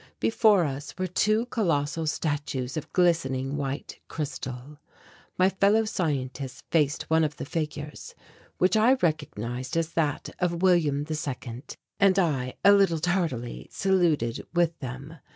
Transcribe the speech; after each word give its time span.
Before 0.19 0.65
us 0.65 0.97
were 0.97 1.05
two 1.05 1.45
colossal 1.45 2.07
statues 2.07 2.75
of 2.75 2.91
glistening 2.91 3.55
white 3.55 3.99
crystal. 4.07 4.79
My 5.37 5.47
fellow 5.47 5.85
scientists 5.85 6.63
faced 6.71 7.03
one 7.03 7.23
of 7.23 7.35
the 7.37 7.45
figures, 7.45 8.15
which 8.57 8.75
I 8.75 8.93
recognized 8.93 9.77
as 9.77 9.89
that 9.89 10.31
of 10.39 10.63
William 10.63 11.05
II, 11.07 11.61
and 11.99 12.17
I, 12.17 12.55
a 12.65 12.71
little 12.71 12.97
tardily, 12.97 13.67
saluted 13.69 14.41
with 14.55 14.75
them. 14.79 15.17